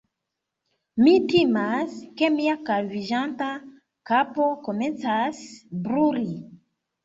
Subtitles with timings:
[1.03, 3.53] Mi timas, ke mia kalviĝanta
[4.13, 5.47] kapo komencas
[5.89, 6.31] bruli